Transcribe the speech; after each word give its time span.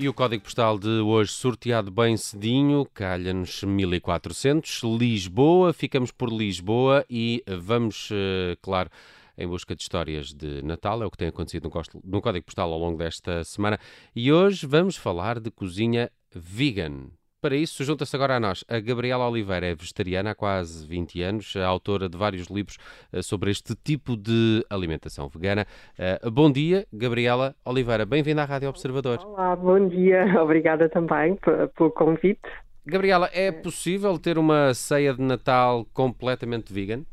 E 0.00 0.08
o 0.08 0.14
código 0.14 0.44
postal 0.44 0.78
de 0.78 1.00
hoje, 1.00 1.32
sorteado 1.32 1.90
bem 1.90 2.16
cedinho, 2.16 2.86
calha-nos 2.94 3.64
1400, 3.64 4.82
Lisboa, 4.84 5.72
ficamos 5.72 6.12
por 6.12 6.32
Lisboa 6.32 7.04
e 7.10 7.42
vamos, 7.48 8.08
eh, 8.12 8.56
claro, 8.62 8.90
em 9.36 9.48
busca 9.48 9.74
de 9.74 9.82
histórias 9.82 10.32
de 10.32 10.62
Natal, 10.62 11.02
é 11.02 11.06
o 11.06 11.10
que 11.10 11.16
tem 11.16 11.26
acontecido 11.26 11.68
no 12.04 12.22
código 12.22 12.46
postal 12.46 12.72
ao 12.72 12.78
longo 12.78 12.96
desta 12.96 13.42
semana. 13.42 13.76
E 14.14 14.32
hoje 14.32 14.68
vamos 14.68 14.96
falar 14.96 15.40
de 15.40 15.50
cozinha 15.50 16.12
vegan. 16.32 17.10
Para 17.40 17.54
isso, 17.54 17.84
junta-se 17.84 18.16
agora 18.16 18.34
a 18.34 18.40
nós 18.40 18.64
a 18.68 18.80
Gabriela 18.80 19.28
Oliveira, 19.28 19.64
é 19.64 19.72
vegetariana 19.72 20.32
há 20.32 20.34
quase 20.34 20.84
20 20.84 21.22
anos, 21.22 21.54
autora 21.56 22.08
de 22.08 22.18
vários 22.18 22.48
livros 22.48 22.78
eh, 23.12 23.22
sobre 23.22 23.52
este 23.52 23.76
tipo 23.76 24.16
de 24.16 24.66
alimentação 24.68 25.28
vegana. 25.28 25.64
Eh, 25.96 26.18
bom 26.32 26.50
dia, 26.50 26.84
Gabriela 26.92 27.54
Oliveira, 27.64 28.04
bem-vinda 28.04 28.42
à 28.42 28.44
Rádio 28.44 28.68
Observador. 28.68 29.20
Olá, 29.24 29.54
bom 29.54 29.86
dia, 29.86 30.24
obrigada 30.42 30.88
também 30.88 31.38
pelo 31.76 31.92
convite. 31.92 32.40
Gabriela, 32.84 33.30
é 33.32 33.52
possível 33.52 34.18
ter 34.18 34.36
uma 34.36 34.74
ceia 34.74 35.14
de 35.14 35.22
Natal 35.22 35.86
completamente 35.94 36.72
vegan? 36.72 37.04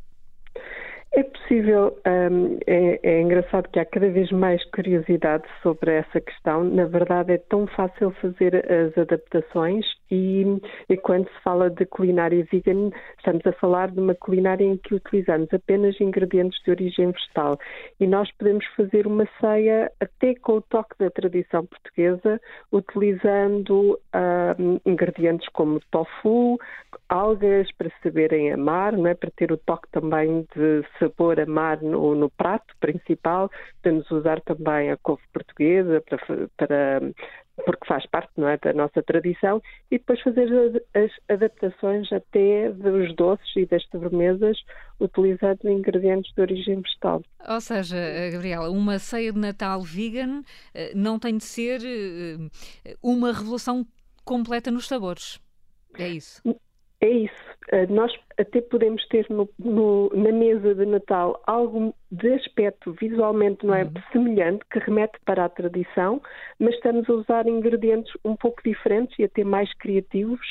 É 1.18 1.24
possível, 1.24 1.98
um, 2.06 2.60
é, 2.68 3.00
é, 3.02 3.22
engraçado 3.22 3.70
que 3.70 3.80
há 3.80 3.86
cada 3.86 4.10
vez 4.10 4.30
mais 4.34 4.62
curiosidade 4.72 5.46
sobre 5.64 5.94
essa 5.94 6.20
questão. 6.20 6.66
Na 6.66 6.84
verdade, 6.84 7.32
é 7.32 7.38
tão 7.38 7.66
fácil 7.68 8.12
fazer 8.20 8.70
as 8.70 8.98
adaptações 8.98 9.86
e, 10.12 10.44
e, 10.90 10.98
quando 10.98 11.30
se 11.30 11.42
fala 11.42 11.70
de 11.70 11.86
culinária 11.86 12.46
vegan, 12.52 12.90
estamos 13.18 13.48
a 13.48 13.54
falar 13.54 13.92
de 13.92 14.00
uma 14.02 14.14
culinária 14.14 14.66
em 14.66 14.76
que 14.76 14.94
utilizamos 14.94 15.48
apenas 15.54 16.00
ingredientes 16.02 16.62
de 16.66 16.72
origem 16.72 17.10
vegetal. 17.12 17.58
E 17.98 18.06
nós 18.06 18.30
podemos 18.34 18.66
fazer 18.76 19.08
uma 19.08 19.26
ceia 19.40 19.90
até 20.02 20.36
com 20.36 20.58
o 20.58 20.62
toque 20.62 20.98
da 21.00 21.10
tradição 21.10 21.66
portuguesa, 21.66 22.42
utilizando 22.74 23.98
um, 24.60 24.82
ingredientes 24.86 25.48
como 25.54 25.80
tofu, 25.92 26.60
algas 27.08 27.72
para 27.78 27.90
saberem 28.04 28.52
amar, 28.52 28.92
não 28.92 29.08
é? 29.08 29.14
para 29.14 29.32
ter 29.32 29.54
o 29.54 29.58
toque 29.58 29.88
também 29.92 30.46
de 30.54 30.84
sabor 31.08 31.40
amar 31.40 31.82
no, 31.82 32.16
no 32.16 32.30
prato 32.30 32.74
principal. 32.80 33.50
Podemos 33.82 34.10
usar 34.12 34.42
também 34.42 34.92
a 34.92 34.98
couve 34.98 35.24
portuguesa 35.34 36.02
para, 36.02 36.50
para 36.58 37.02
porque 37.64 37.88
faz 37.88 38.06
parte 38.08 38.32
não 38.38 38.48
é, 38.48 38.58
da 38.58 38.74
nossa 38.74 39.02
tradição, 39.02 39.62
e 39.90 39.98
depois 39.98 40.20
fazer 40.22 40.84
as 40.94 41.12
adaptações 41.30 42.12
até 42.12 42.72
dos 42.72 43.16
doces 43.16 43.56
e 43.56 43.66
das 43.66 43.84
sobremesas 43.86 44.58
utilizando 45.00 45.70
ingredientes 45.70 46.34
de 46.34 46.42
origem 46.42 46.82
vegetal. 46.82 47.22
Ou 47.48 47.62
seja, 47.62 47.96
Gabriela, 48.32 48.70
uma 48.70 49.00
ceia 49.00 49.32
de 49.32 49.40
Natal 49.40 49.82
vegan 49.82 50.42
eh, 50.74 50.92
não 50.96 51.18
tem 51.18 51.38
de 51.38 51.44
ser 51.44 51.82
eh, 51.86 52.94
uma 53.02 53.32
revolução 53.32 53.86
completa 54.24 54.70
nos 54.72 54.88
sabores. 54.88 55.40
É 55.98 56.10
isso? 56.10 56.42
É 57.06 57.10
isso. 57.10 57.56
Eh, 57.72 57.86
nós 57.86 58.12
até 58.36 58.62
podemos 58.62 59.08
ter 59.10 59.28
no, 59.30 59.48
no, 59.60 60.10
na 60.16 60.32
mesa 60.32 60.74
de 60.74 60.88
Natal 60.88 61.40
algo 61.46 61.94
de 62.12 62.34
aspecto 62.34 62.94
visualmente 62.94 63.64
não 63.64 63.76
é 63.76 63.84
uhum. 63.84 63.92
semelhante 64.12 64.66
que 64.72 64.80
remete 64.80 65.20
para 65.24 65.46
a 65.46 65.50
tradição, 65.50 66.20
mas 66.58 66.74
estamos 66.74 67.08
a 67.08 67.14
usar 67.14 67.48
ingredientes 67.48 68.12
um 68.26 68.36
pouco 68.36 68.60
diferentes 68.66 69.18
e 69.20 69.24
até 69.24 69.44
mais 69.44 69.72
criativos. 69.76 70.48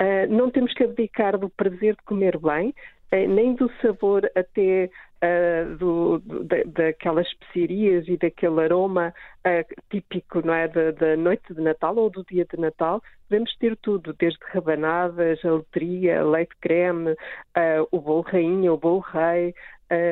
Uh, 0.00 0.26
não 0.28 0.50
temos 0.50 0.74
que 0.74 0.82
abdicar 0.82 1.38
do 1.38 1.48
prazer 1.48 1.94
de 1.94 2.02
comer 2.02 2.36
bem, 2.36 2.74
nem 3.12 3.54
do 3.54 3.70
sabor 3.80 4.28
até 4.34 4.90
uh, 5.22 5.76
do, 5.76 6.18
do, 6.18 6.44
daquelas 6.66 7.26
especiarias 7.26 8.08
e 8.08 8.16
daquele 8.16 8.62
aroma 8.62 9.14
uh, 9.46 9.82
típico 9.90 10.44
não 10.44 10.54
é, 10.54 10.66
da, 10.66 10.90
da, 10.90 11.16
noite 11.16 11.54
de 11.54 11.60
Natal 11.60 11.96
ou 11.96 12.10
do 12.10 12.24
dia 12.24 12.44
de 12.44 12.58
Natal. 12.58 13.02
Podemos 13.28 13.54
ter 13.56 13.76
tudo, 13.76 14.14
desde 14.18 14.38
rabanadas, 14.52 15.44
a 15.44 15.52
letria, 15.52 16.24
leite 16.24 16.54
creme, 16.60 17.12
uh, 17.12 17.86
o 17.90 18.00
bolo 18.00 18.22
rainha, 18.22 18.72
o 18.72 18.78
bolo 18.78 19.00
rei, 19.00 19.54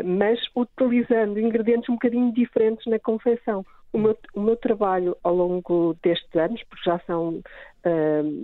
mas 0.04 0.38
utilizando 0.54 1.40
ingredientes 1.40 1.88
um 1.88 1.94
bocadinho 1.94 2.30
diferentes 2.34 2.84
na 2.84 2.98
confecção. 2.98 3.64
O 3.94 3.98
meu, 3.98 4.14
o 4.34 4.40
meu, 4.42 4.54
trabalho 4.54 5.16
ao 5.24 5.34
longo 5.34 5.96
destes 6.02 6.36
anos, 6.36 6.62
porque 6.64 6.84
já 6.84 6.98
são 7.06 7.40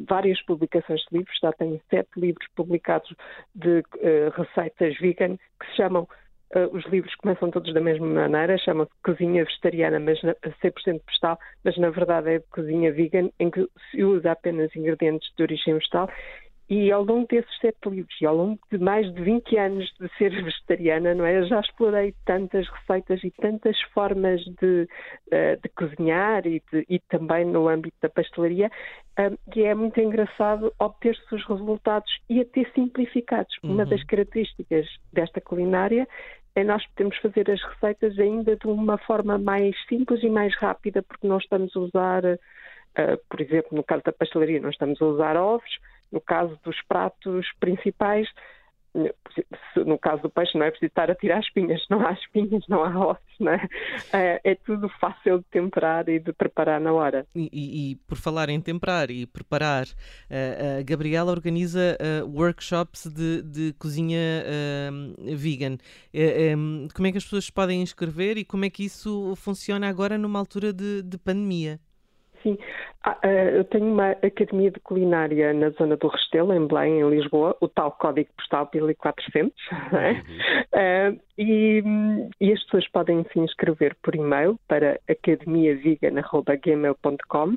várias 0.09 0.41
publicações 0.43 1.01
de 1.11 1.19
livros, 1.19 1.39
já 1.43 1.53
tenho 1.53 1.81
sete 1.91 2.11
livros 2.17 2.47
publicados 2.55 3.15
de 3.55 3.79
uh, 3.79 4.31
receitas 4.35 4.97
vegan 4.99 5.37
que 5.37 5.67
se 5.71 5.77
chamam 5.77 6.09
Uh, 6.55 6.71
os 6.77 6.85
livros 6.87 7.13
começam 7.17 7.51
todos 7.51 7.75
da 7.75 7.81
mesma 7.81 8.07
maneira, 8.07 8.57
chama-se 8.59 8.93
Cozinha 9.03 9.45
Vegetariana, 9.45 9.99
mas 9.99 10.23
na, 10.23 10.33
100% 10.35 11.03
vegetal, 11.05 11.39
mas 11.65 11.77
na 11.77 11.91
verdade 11.91 12.37
é 12.37 12.41
cozinha 12.51 12.93
vegan, 12.93 13.31
em 13.41 13.51
que 13.51 13.67
se 13.91 14.05
usa 14.05 14.31
apenas 14.31 14.75
ingredientes 14.77 15.29
de 15.37 15.43
origem 15.43 15.75
vegetal. 15.75 16.09
E 16.69 16.91
ao 16.91 17.05
longo 17.05 17.29
desses 17.29 17.59
sete 17.61 17.89
livros 17.89 18.17
e 18.21 18.27
ao 18.27 18.37
longo 18.37 18.59
de 18.73 18.79
mais 18.79 19.13
de 19.15 19.23
20 19.23 19.57
anos 19.57 19.93
de 20.01 20.09
ser 20.19 20.31
vegetariana, 20.43 21.15
não 21.15 21.25
é? 21.25 21.39
Eu 21.39 21.47
já 21.47 21.61
explorei 21.61 22.15
tantas 22.25 22.69
receitas 22.69 23.23
e 23.23 23.31
tantas 23.31 23.81
formas 23.95 24.41
de, 24.61 24.89
uh, 25.29 25.61
de 25.63 25.69
cozinhar 25.77 26.47
e, 26.47 26.63
de, 26.73 26.85
e, 26.89 26.99
também 26.99 27.45
no 27.45 27.69
âmbito 27.69 27.97
da 28.03 28.09
pastelaria, 28.09 28.71
um, 29.19 29.53
que 29.53 29.63
é 29.63 29.75
muito 29.75 30.01
engraçado 30.01 30.73
obter-se 30.79 31.35
os 31.35 31.47
resultados 31.47 32.11
e 32.29 32.41
até 32.41 32.65
simplificados. 32.75 33.55
Uhum. 33.63 33.73
Uma 33.73 33.87
das 33.87 34.03
características 34.05 34.87
desta 35.13 35.41
culinária 35.41 36.09
é 36.57 36.65
nós 36.65 36.85
podemos 36.89 37.17
fazer 37.19 37.51
as 37.51 37.63
receitas 37.63 38.19
ainda 38.19 38.57
de 38.57 38.67
uma 38.67 38.97
forma 38.99 39.39
mais 39.39 39.77
simples 39.89 40.23
e 40.23 40.29
mais 40.29 40.57
rápida, 40.57 41.03
porque 41.03 41.29
não 41.29 41.37
estamos 41.37 41.77
a 41.77 41.81
usar, 41.81 42.23
por 43.29 43.41
exemplo, 43.41 43.77
no 43.77 43.85
caso 43.85 44.03
da 44.05 44.13
pastelaria, 44.13 44.61
não 44.61 44.71
estamos 44.71 45.01
a 45.01 45.05
usar 45.05 45.37
ovos, 45.37 45.79
no 46.11 46.21
caso 46.21 46.59
dos 46.65 46.81
pratos 46.83 47.47
principais, 47.61 48.29
no 49.85 49.99
caso 49.99 50.23
do 50.23 50.31
peixe, 50.31 50.57
não 50.57 50.65
é 50.65 50.71
preciso 50.71 50.89
estar 50.89 51.11
a 51.11 51.15
tirar 51.15 51.41
espinhas, 51.41 51.85
não 51.91 52.01
há 52.01 52.13
espinhas, 52.13 52.65
não 52.69 52.83
há 52.83 53.07
ossos, 53.09 53.35
não 53.39 53.53
é? 53.53 53.69
É, 54.13 54.41
é 54.43 54.55
tudo 54.55 54.89
fácil 55.01 55.39
de 55.39 55.45
temperar 55.51 56.09
e 56.09 56.19
de 56.19 56.33
preparar 56.33 56.81
na 56.81 56.93
hora. 56.93 57.27
E, 57.35 57.51
e, 57.53 57.91
e 57.91 57.97
por 57.97 58.17
falar 58.17 58.49
em 58.49 58.61
temperar 58.61 59.11
e 59.11 59.27
preparar, 59.27 59.87
a 60.79 60.83
Gabriela 60.83 61.31
organiza 61.31 61.99
workshops 62.27 63.07
de, 63.07 63.43
de 63.43 63.75
cozinha 63.79 64.19
vegan. 65.37 65.77
como 66.95 67.07
é 67.07 67.13
que 67.13 67.19
as 67.19 67.25
pessoas 67.25 67.51
podem 67.51 67.83
inscrever 67.83 68.39
e 68.39 68.45
como 68.45 68.65
é 68.65 68.71
que 68.71 68.85
isso 68.85 69.35
funciona 69.37 69.89
agora 69.89 70.17
numa 70.17 70.39
altura 70.39 70.73
de, 70.73 71.03
de 71.03 71.19
pandemia? 71.19 71.79
Sim, 72.47 72.57
ah, 73.03 73.19
eh, 73.25 73.59
eu 73.59 73.65
tenho 73.65 73.87
uma 73.87 74.11
academia 74.11 74.71
de 74.71 74.79
culinária 74.79 75.53
na 75.53 75.71
zona 75.71 75.97
do 75.97 76.07
Restelo, 76.07 76.53
em 76.53 76.65
Belém, 76.65 77.01
em 77.01 77.11
Lisboa, 77.11 77.57
o 77.61 77.67
tal 77.67 77.91
código 77.91 78.31
postal 78.37 78.71
1400, 78.73 79.53
é? 79.93 80.13
uhum. 80.13 81.17
uh, 81.17 81.21
e, 81.39 81.83
e, 82.41 82.53
as 82.53 82.63
pessoas 82.65 82.89
podem 82.89 83.25
se 83.33 83.39
inscrever 83.39 83.95
por 84.03 84.15
e-mail 84.15 84.59
para 84.67 84.99
academiavegan.gmail.com 85.09 87.57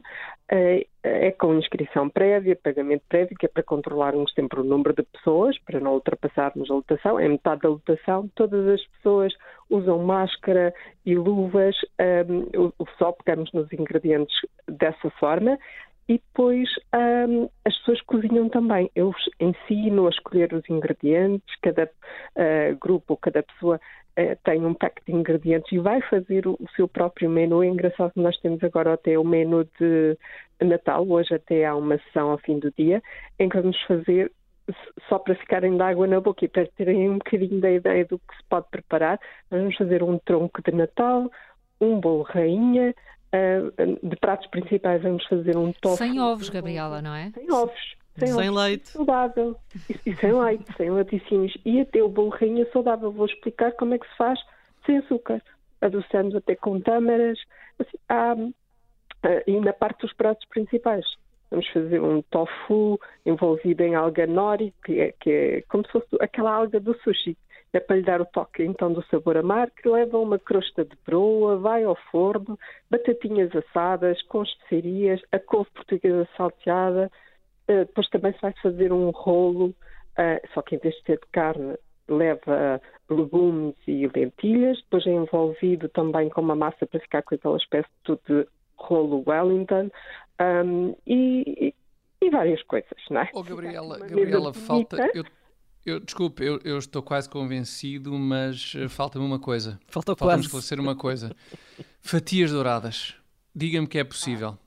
é, 0.52 0.86
é 1.04 1.32
com 1.32 1.54
inscrição 1.54 2.10
prévia, 2.10 2.60
pagamento 2.62 3.04
prévio, 3.08 3.38
que 3.38 3.46
é 3.46 3.50
para 3.50 3.64
controlarmos 3.64 4.34
sempre 4.34 4.60
o 4.60 4.64
número 4.64 4.94
de 4.94 5.04
pessoas, 5.04 5.58
para 5.60 5.80
não 5.80 5.94
ultrapassarmos 5.94 6.70
a 6.70 6.74
lotação. 6.74 7.20
É 7.20 7.28
metade 7.28 7.62
da 7.62 7.70
lotação. 7.70 8.30
Todas 8.36 8.68
as 8.68 8.86
pessoas 8.88 9.34
usam 9.70 10.00
máscara 10.00 10.74
e 11.06 11.16
luvas, 11.16 11.76
um, 12.28 12.72
só 12.98 13.12
pegamos 13.12 13.52
nos 13.54 13.72
ingredientes 13.72 14.36
dessa 14.68 15.10
forma. 15.12 15.58
E 16.10 16.14
depois 16.14 16.68
um, 17.30 17.48
as 17.64 17.78
pessoas 17.78 18.02
cozinham 18.02 18.50
também. 18.50 18.90
Eu 18.96 19.14
ensino 19.40 20.08
a 20.08 20.10
escolher 20.10 20.52
os 20.56 20.68
ingredientes, 20.68 21.56
cada 21.62 21.86
uh, 21.86 22.76
grupo, 22.82 23.16
cada 23.16 23.44
pessoa 23.44 23.76
uh, 23.76 24.38
tem 24.44 24.66
um 24.66 24.74
pack 24.74 25.04
de 25.06 25.14
ingredientes 25.14 25.72
e 25.72 25.78
vai 25.78 26.02
fazer 26.02 26.48
o, 26.48 26.54
o, 26.54 26.68
seu 26.76 26.88
próprio 26.88 27.30
menu. 27.30 27.62
É 27.62 27.68
engraçado 27.68 28.12
que 28.12 28.20
nós 28.20 28.36
temos 28.40 28.64
agora 28.64 28.94
até 28.94 29.20
o 29.20 29.24
menu 29.24 29.66
de 29.80 30.18
Natal, 30.60 31.08
hoje 31.08 31.36
até 31.36 31.64
há 31.64 31.76
uma 31.76 32.00
sessão 32.00 32.32
ao 32.32 32.40
fim 32.40 32.58
do 32.58 32.72
dia, 32.72 33.04
em 33.38 33.48
que 33.48 33.62
vamos 33.62 33.80
fazer 33.84 34.32
só 35.08 35.20
para 35.20 35.36
ficarem 35.36 35.78
de 35.78 35.82
água 35.84 36.08
na 36.08 36.20
boca 36.20 36.44
e 36.44 36.48
para 36.48 36.66
terem 36.76 37.08
um 37.08 37.20
bocadinho 37.20 37.62
da 37.62 37.72
ideia 37.72 38.04
do 38.06 38.18
que 38.18 38.36
se 38.36 38.44
pode 38.50 38.68
preparar, 38.72 39.20
vamos 39.50 39.76
fazer 39.76 40.02
um 40.02 40.18
tronco 40.18 40.62
de 40.64 40.72
Natal, 40.72 41.30
um 41.80 42.00
bolo 42.00 42.24
rainha, 42.24 42.94
de 44.04 44.16
pratos 44.18 44.48
principais 44.48 45.02
vamos 45.02 45.26
fazer 45.26 45.56
um 45.56 45.72
tofu. 45.74 45.98
Sem 45.98 46.20
ovos, 46.20 46.50
Gabriela, 46.50 47.02
não 47.02 47.14
é? 47.14 47.32
Sem 47.32 47.52
ovos. 47.52 47.96
Sem, 48.18 48.28
sem 48.30 48.50
ovos. 48.50 48.64
leite. 48.64 48.90
Saudável. 48.90 49.56
E, 49.90 50.10
e, 50.10 50.16
sem 50.16 50.34
leite, 50.34 50.66
sem 50.76 50.90
laticínios. 50.90 51.56
E 51.64 51.82
até 51.82 52.02
o 52.02 52.10
bolo 52.10 52.30
rainha 52.30 52.68
saudável. 52.72 53.12
Vou 53.12 53.26
explicar 53.26 53.72
como 53.74 53.94
é 53.94 54.00
que 54.00 54.08
se 54.08 54.18
faz 54.18 54.40
sem 54.86 54.98
açúcar. 54.98 55.42
Adoçamos 55.82 56.36
até 56.36 56.56
com 56.56 56.80
tâmaras. 56.82 57.40
Assim, 57.78 57.98
há, 58.10 58.34
uh, 58.34 59.44
e 59.46 59.60
na 59.60 59.74
parte 59.74 60.02
dos 60.02 60.14
pratos 60.14 60.46
principais. 60.48 61.06
Vamos 61.52 61.68
fazer 61.70 62.00
um 62.00 62.22
tofu 62.24 63.00
envolvido 63.26 63.84
em 63.84 63.96
alga 63.96 64.28
nori, 64.28 64.74
que 64.86 65.00
é, 65.00 65.14
que 65.20 65.32
é 65.32 65.62
como 65.68 65.84
se 65.86 65.92
fosse 65.92 66.08
aquela 66.20 66.54
alga 66.54 66.80
do 66.80 66.96
sushi 67.00 67.36
é 67.74 67.80
para 67.80 67.96
lhe 67.98 68.04
dar 68.04 68.22
o 68.22 68.26
toque 68.26 68.64
então 68.64 68.92
do 68.92 69.04
sabor 69.06 69.38
amargo, 69.38 69.74
que 69.82 69.88
leva 69.88 70.18
uma 70.18 70.40
crosta 70.40 70.84
de 70.84 70.98
broa, 71.06 71.58
vai 71.58 71.84
ao 71.84 71.96
forno, 72.12 72.58
batatinhas 72.90 73.52
assadas, 73.56 74.22
com 74.24 74.44
especiarias, 74.44 75.22
a 75.32 75.40
couve 75.40 75.70
portuguesa 75.72 76.28
salteada, 76.36 77.12
uh, 77.70 77.86
depois 77.86 78.10
também 78.10 78.34
se 78.34 78.42
vai 78.42 78.54
fazer 78.62 78.92
um 78.92 79.10
rolo, 79.12 79.68
uh, 79.68 80.48
só 80.54 80.62
que 80.62 80.76
em 80.76 80.80
vez 80.80 80.96
de 80.96 81.04
ter 81.04 81.20
de 81.20 81.28
carne, 81.32 81.76
leva 82.08 82.82
legumes 83.10 83.76
e 83.88 84.08
lentilhas, 84.08 84.78
depois 84.82 85.06
é 85.06 85.12
envolvido 85.12 85.88
também 85.90 86.30
com 86.30 86.42
uma 86.42 86.56
massa 86.56 86.86
para 86.86 87.00
ficar 87.00 87.22
com 87.22 87.36
aquela 87.36 87.58
espécie 87.58 87.90
de 88.28 88.48
rolo 88.76 89.24
Wellington 89.28 89.90
um, 90.42 90.96
e, 91.06 91.74
e, 92.22 92.30
várias 92.30 92.62
coisas, 92.64 92.98
não 93.10 93.22
é? 93.22 93.30
Oh, 93.34 93.44
Gabriela, 93.44 94.00
Gabriela 94.00 94.54
falta. 94.54 95.12
Eu, 95.14 95.24
eu, 95.90 96.00
desculpe, 96.00 96.44
eu, 96.44 96.60
eu, 96.64 96.78
estou 96.78 97.02
quase 97.02 97.30
convencido, 97.30 98.14
mas 98.14 98.74
eh, 98.76 98.88
falta-me 98.88 99.26
uma 99.26 99.40
coisa. 99.40 99.80
Falta 99.88 100.16
quase. 100.16 100.44
esclarecer 100.44 100.80
uma 100.80 100.96
coisa. 100.96 101.36
Fatias 102.02 102.52
douradas. 102.52 103.16
Diga-me 103.56 103.88
que 103.88 104.00
é 104.00 104.04
possível. 104.04 104.58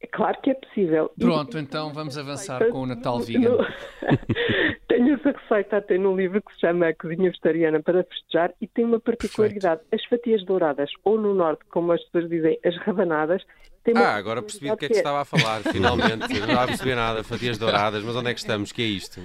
É 0.00 0.06
claro 0.06 0.36
que 0.42 0.50
é 0.50 0.54
possível. 0.54 1.10
Pronto, 1.18 1.58
então 1.58 1.92
vamos 1.92 2.18
avançar 2.18 2.68
com 2.68 2.82
o 2.82 2.86
Natal 2.86 3.20
Vegan. 3.20 3.56
Tenho 4.86 5.14
essa 5.14 5.30
receita 5.30 5.78
até 5.78 5.96
no 5.96 6.14
livro 6.14 6.42
que 6.42 6.52
se 6.52 6.60
chama 6.60 6.88
A 6.88 6.94
Cozinha 6.94 7.30
Vegetariana 7.30 7.82
para 7.82 8.04
Festejar 8.04 8.52
e 8.60 8.68
tem 8.68 8.84
uma 8.84 9.00
particularidade. 9.00 9.80
Perfeito. 9.88 10.04
As 10.04 10.08
fatias 10.10 10.44
douradas, 10.44 10.90
ou 11.04 11.18
no 11.18 11.32
norte, 11.32 11.64
como 11.70 11.90
as 11.90 12.02
pessoas 12.04 12.28
dizem, 12.28 12.58
as 12.64 12.76
rabanadas, 12.78 13.42
ah, 13.94 14.14
agora 14.14 14.42
percebi 14.42 14.70
do 14.70 14.76
que 14.76 14.86
é 14.86 14.88
que 14.88 14.94
se 14.94 15.00
estava 15.00 15.20
a 15.20 15.24
falar, 15.24 15.62
finalmente. 15.70 16.18
não 16.18 16.26
estava 16.26 16.64
a 16.64 16.66
perceber 16.66 16.94
nada, 16.94 17.22
fatias 17.22 17.58
douradas, 17.58 18.02
mas 18.02 18.16
onde 18.16 18.30
é 18.30 18.34
que 18.34 18.40
estamos? 18.40 18.72
que 18.72 18.82
é 18.82 18.86
isto? 18.86 19.20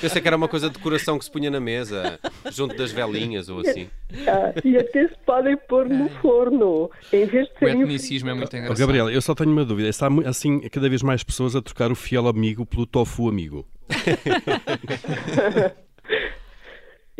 Pensei 0.00 0.20
que 0.20 0.28
era 0.28 0.36
uma 0.36 0.48
coisa 0.48 0.68
de 0.68 0.76
decoração 0.76 1.18
que 1.18 1.24
se 1.24 1.30
punha 1.30 1.50
na 1.50 1.60
mesa, 1.60 2.18
junto 2.50 2.76
das 2.76 2.92
velinhas 2.92 3.48
ou 3.48 3.60
assim. 3.60 3.88
Ah, 4.26 4.52
e 4.64 4.76
até 4.76 5.08
se 5.08 5.16
podem 5.24 5.56
pôr 5.56 5.88
no 5.88 6.08
forno, 6.20 6.90
em 7.12 7.26
vez 7.26 7.48
de 7.48 7.58
serem... 7.58 7.76
O 7.76 7.82
etnicismo 7.82 8.30
é 8.30 8.34
muito 8.34 8.54
engraçado. 8.54 8.76
Oh, 8.76 8.80
Gabriela, 8.80 9.12
eu 9.12 9.22
só 9.22 9.34
tenho 9.34 9.50
uma 9.50 9.64
dúvida. 9.64 9.88
Está 9.88 10.08
assim 10.26 10.60
cada 10.68 10.88
vez 10.88 11.02
mais 11.02 11.22
pessoas 11.22 11.56
a 11.56 11.62
trocar 11.62 11.90
o 11.90 11.94
fiel 11.94 12.26
amigo 12.26 12.66
pelo 12.66 12.86
tofu 12.86 13.28
amigo. 13.28 13.66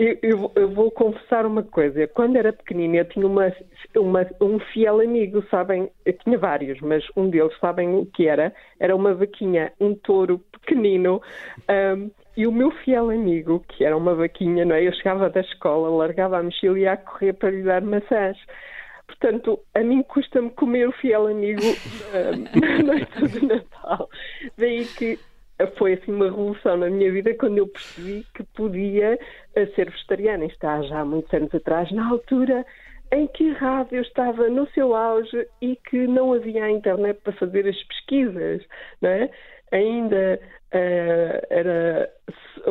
Eu, 0.01 0.19
eu, 0.23 0.53
eu, 0.57 0.71
vou 0.71 0.91
confessar 0.91 1.45
uma 1.45 1.63
coisa. 1.63 2.09
Quando 2.09 2.37
era 2.37 2.55
pequenina, 2.55 2.97
eu 2.97 3.05
tinha 3.05 3.27
uma, 3.27 3.55
uma, 3.95 4.27
um 4.41 4.59
fiel 4.59 4.99
amigo, 4.99 5.45
sabem? 5.51 5.91
Eu 6.07 6.15
tinha 6.15 6.39
vários, 6.39 6.81
mas 6.81 7.05
um 7.15 7.29
deles, 7.29 7.53
sabem 7.61 7.95
o 7.95 8.07
que 8.07 8.27
era? 8.27 8.51
Era 8.79 8.97
uma 8.97 9.13
vaquinha, 9.13 9.71
um 9.79 9.95
touro 9.95 10.39
pequenino. 10.53 11.21
Um, 11.69 12.11
e 12.35 12.47
o 12.47 12.53
meu 12.53 12.71
fiel 12.71 13.11
amigo, 13.11 13.63
que 13.69 13.85
era 13.85 13.95
uma 13.95 14.15
vaquinha, 14.15 14.65
não 14.65 14.75
é? 14.75 14.89
Eu 14.89 14.95
chegava 14.95 15.29
da 15.29 15.41
escola, 15.41 15.91
largava 15.91 16.39
a 16.39 16.43
mochila 16.43 16.79
e 16.79 16.83
ia 16.85 16.93
a 16.95 16.97
correr 16.97 17.35
para 17.35 17.51
lhe 17.51 17.63
dar 17.63 17.83
maçãs. 17.83 18.39
Portanto, 19.07 19.61
a 19.75 19.81
mim 19.81 20.03
custa-me 20.05 20.49
comer 20.49 20.89
o 20.89 20.93
fiel 20.93 21.27
amigo 21.27 21.61
na 22.59 22.83
noite 22.83 23.29
de 23.29 23.45
Natal. 23.45 24.09
Daí 24.57 24.87
que 24.87 25.19
foi 25.77 25.95
assim 25.95 26.13
uma 26.13 26.27
revolução 26.27 26.77
na 26.77 26.91
minha 26.91 27.11
vida 27.13 27.35
quando 27.35 27.59
eu 27.59 27.67
percebi 27.67 28.27
que 28.35 28.43
podia 28.43 29.19
eh, 29.55 29.67
ser 29.75 29.91
vegetariana. 29.91 30.45
Isto 30.45 30.65
há 30.65 30.83
já 30.83 31.05
muitos 31.05 31.33
anos 31.33 31.55
atrás, 31.55 31.91
na 31.93 32.09
altura 32.09 32.65
em 33.13 33.27
que 33.27 33.51
a 33.51 33.55
rádio 33.55 34.01
estava 34.01 34.49
no 34.49 34.69
seu 34.71 34.95
auge 34.95 35.47
e 35.61 35.77
que 35.77 36.07
não 36.07 36.33
havia 36.33 36.65
a 36.65 36.71
internet 36.71 37.19
para 37.23 37.33
fazer 37.33 37.67
as 37.69 37.83
pesquisas, 37.85 38.63
não 39.01 39.11
é? 39.11 39.31
Ainda 39.73 40.41
uh, 40.73 41.47
era 41.51 42.11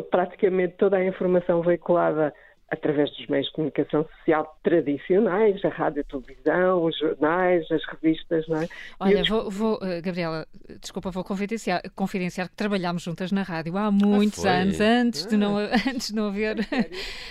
praticamente 0.10 0.76
toda 0.78 0.98
a 0.98 1.04
informação 1.04 1.62
veiculada 1.62 2.34
através 2.72 3.10
dos 3.12 3.28
meios 3.28 3.48
de 3.48 3.54
comunicação 3.54 4.08
social 4.20 4.58
tradicionais, 4.64 5.64
a 5.64 5.70
rádio, 5.70 6.02
a 6.02 6.12
televisão, 6.12 6.84
os 6.84 6.98
jornais, 6.98 7.70
as 7.72 7.82
revistas, 7.86 8.48
não 8.48 8.62
é? 8.62 8.68
Olha, 9.00 9.24
vou, 9.24 9.50
vou, 9.50 9.80
eh, 9.82 10.02
Gabriela, 10.02 10.48
desculpa, 10.82 11.12
vou 11.12 11.24
confidenciar, 11.24 11.82
confidenciar 11.96 12.50
que 12.50 12.56
trabalhámos 12.56 13.04
juntas 13.04 13.32
na 13.32 13.44
rádio 13.44 13.78
há 13.78 13.92
muitos 13.92 14.46
ah, 14.46 14.52
anos, 14.52 14.80
antes, 14.80 15.26
ah. 15.26 15.30
de 15.30 15.38
não, 15.38 15.58
antes 15.88 16.10
de 16.10 16.16
não 16.16 16.28
haver, 16.28 16.58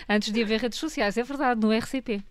antes 0.08 0.32
de 0.32 0.42
haver 0.42 0.60
redes 0.60 0.78
sociais, 0.78 1.16
é 1.16 1.22
verdade, 1.22 1.60
no 1.60 1.72
RCP. 1.72 2.22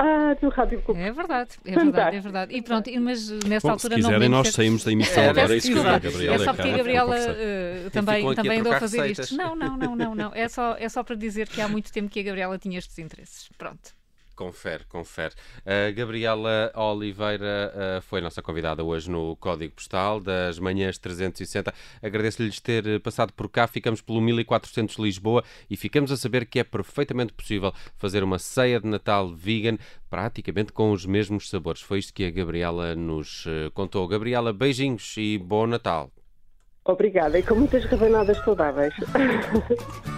Ah, 0.00 0.36
do 0.40 0.48
Rádio 0.48 0.80
Clube. 0.82 1.00
É 1.00 1.10
verdade, 1.10 1.56
é 1.64 1.74
verdade, 1.74 2.16
é 2.16 2.20
verdade. 2.20 2.54
E 2.54 2.62
pronto, 2.62 2.88
mas 3.00 3.30
nessa 3.44 3.66
Bom, 3.66 3.72
altura 3.72 3.96
se 3.96 4.00
quiserem, 4.00 4.28
não 4.28 4.38
nós 4.38 4.48
saímos 4.50 4.84
da 4.84 4.92
emissão 4.92 5.22
é, 5.24 5.28
agora. 5.28 5.54
É, 5.54 5.56
isso 5.56 5.66
desculpa, 5.66 5.98
Gabriela, 5.98 6.34
é 6.34 6.38
só 6.38 6.54
porque 6.54 6.68
a 6.68 6.76
Gabriela 6.76 7.16
uh, 7.16 7.90
também, 7.90 8.34
também 8.34 8.60
andou 8.60 8.72
a 8.72 8.78
fazer 8.78 8.98
receitas. 8.98 9.30
isto. 9.30 9.36
Não, 9.36 9.56
não, 9.56 9.76
não, 9.76 9.96
não, 9.96 10.14
não. 10.14 10.34
É 10.34 10.46
só, 10.48 10.76
é 10.78 10.88
só 10.88 11.02
para 11.02 11.16
dizer 11.16 11.48
que 11.48 11.60
há 11.60 11.66
muito 11.66 11.92
tempo 11.92 12.08
que 12.08 12.20
a 12.20 12.22
Gabriela 12.22 12.56
tinha 12.58 12.78
estes 12.78 12.96
interesses. 12.98 13.48
Pronto. 13.58 13.97
Confere, 14.38 14.84
confere. 14.84 15.34
A 15.66 15.90
Gabriela 15.90 16.70
Oliveira 16.76 17.74
uh, 17.74 18.00
foi 18.02 18.20
nossa 18.20 18.40
convidada 18.40 18.84
hoje 18.84 19.10
no 19.10 19.34
Código 19.34 19.74
Postal 19.74 20.20
das 20.20 20.60
Manhãs 20.60 20.96
360. 20.96 21.74
Agradeço-lhes 22.00 22.60
ter 22.60 23.00
passado 23.00 23.32
por 23.32 23.48
cá. 23.48 23.66
Ficamos 23.66 24.00
pelo 24.00 24.20
1400 24.20 24.96
Lisboa 24.98 25.42
e 25.68 25.76
ficamos 25.76 26.12
a 26.12 26.16
saber 26.16 26.46
que 26.46 26.60
é 26.60 26.62
perfeitamente 26.62 27.32
possível 27.32 27.72
fazer 27.96 28.22
uma 28.22 28.38
ceia 28.38 28.78
de 28.78 28.86
Natal 28.86 29.28
vegan 29.34 29.76
praticamente 30.08 30.72
com 30.72 30.92
os 30.92 31.04
mesmos 31.04 31.50
sabores. 31.50 31.82
Foi 31.82 31.98
isto 31.98 32.14
que 32.14 32.24
a 32.24 32.30
Gabriela 32.30 32.94
nos 32.94 33.44
uh, 33.44 33.72
contou. 33.74 34.06
Gabriela, 34.06 34.52
beijinhos 34.52 35.16
e 35.18 35.36
bom 35.36 35.66
Natal. 35.66 36.12
Obrigada 36.84 37.40
e 37.40 37.42
com 37.42 37.56
muitas 37.56 37.84
rabanadas 37.86 38.38
saudáveis. 38.44 38.94